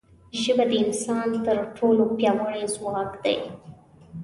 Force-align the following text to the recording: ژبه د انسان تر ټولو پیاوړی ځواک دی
ژبه 0.41 0.63
د 0.69 0.73
انسان 0.83 1.29
تر 1.45 1.57
ټولو 1.77 2.03
پیاوړی 2.17 2.63
ځواک 2.75 3.11
دی 3.23 3.37